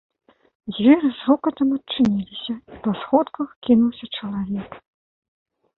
Дзверы 0.71 1.11
з 1.17 1.25
грукатам 1.25 1.69
адчыніліся, 1.77 2.53
і 2.77 2.83
па 2.89 2.95
сходках 3.03 3.49
кінуўся 3.67 4.05
чалавек. 4.17 4.71